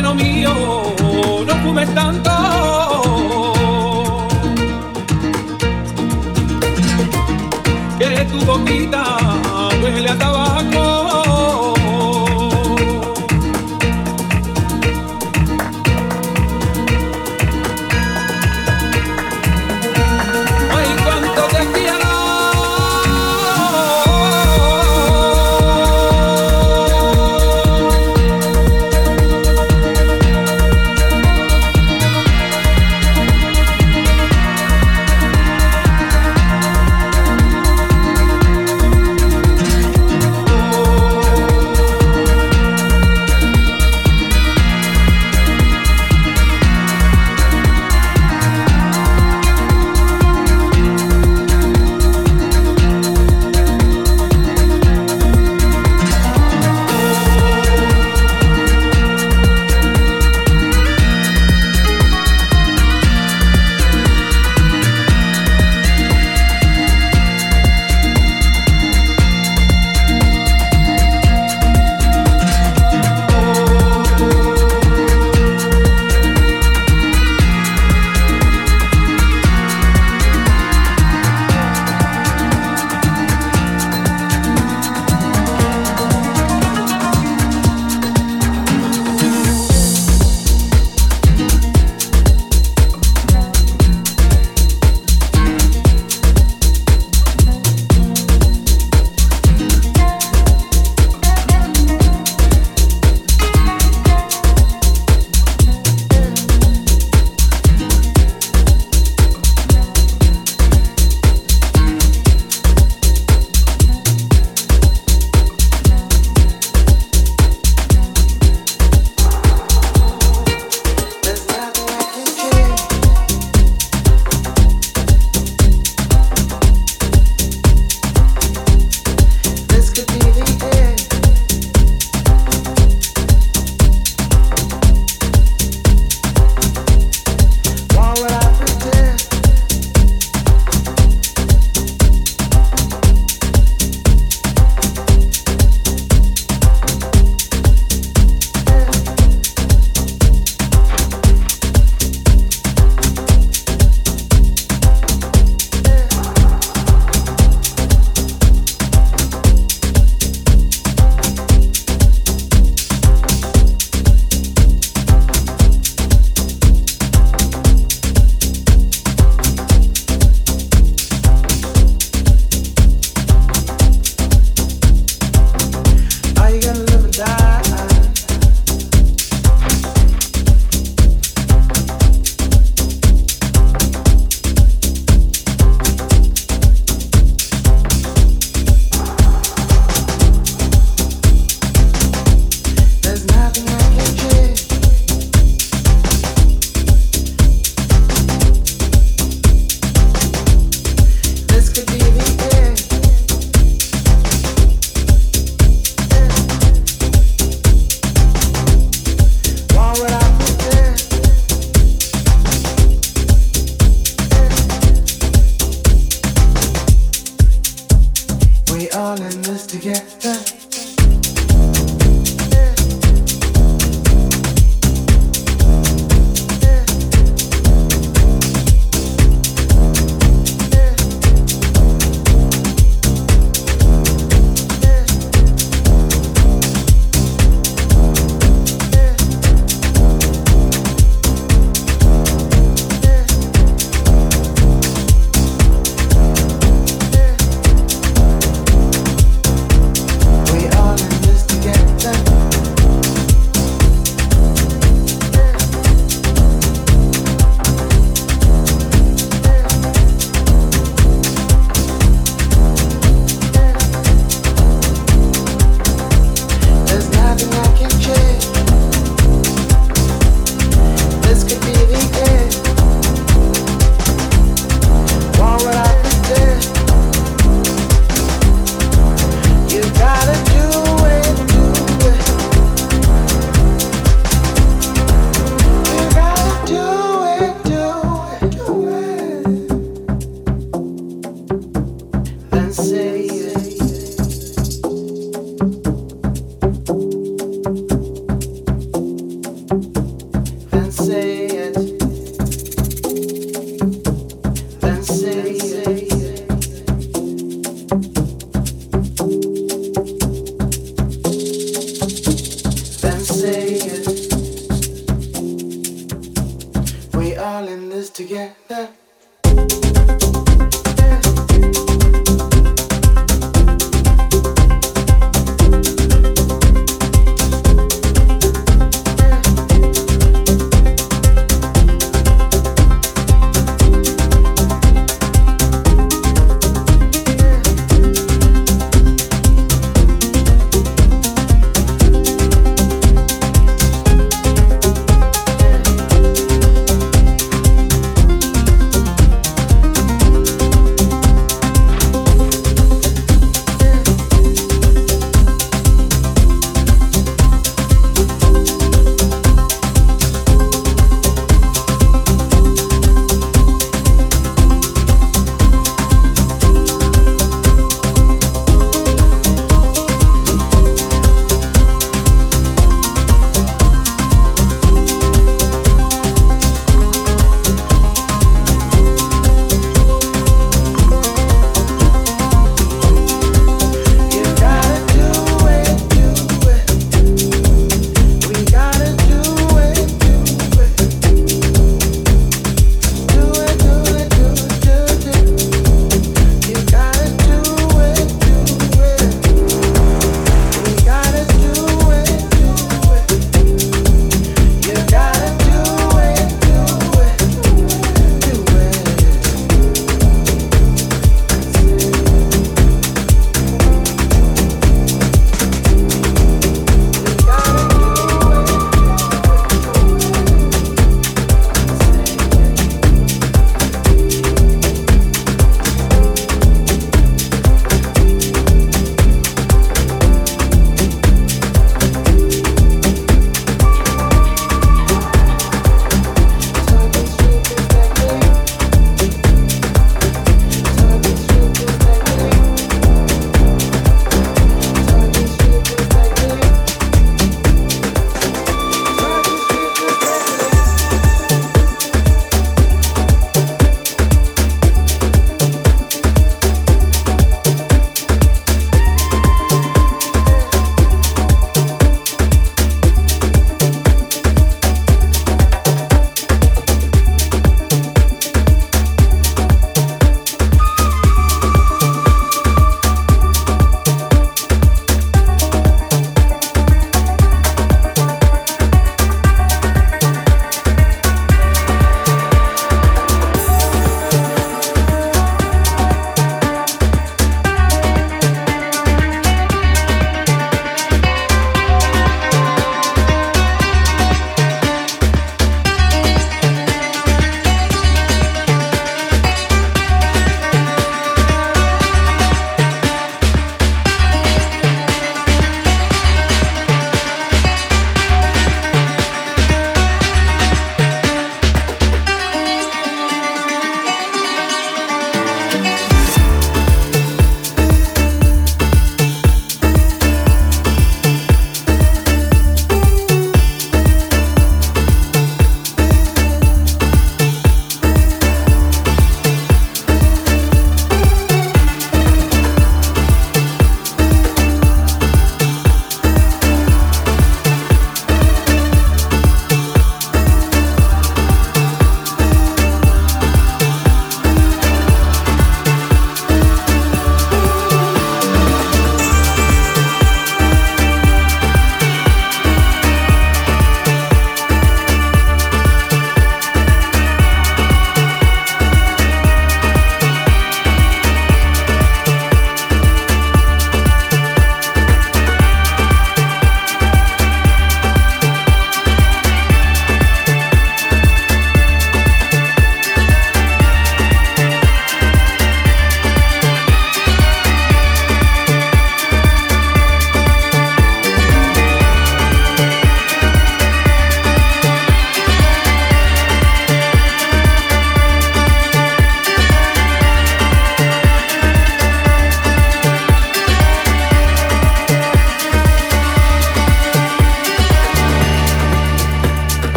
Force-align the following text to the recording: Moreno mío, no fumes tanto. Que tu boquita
Moreno 0.00 0.14
mío, 0.14 0.54
no 1.46 1.54
fumes 1.62 1.94
tanto. 1.94 2.30
Que 7.98 8.24
tu 8.30 8.44
boquita 8.46 9.29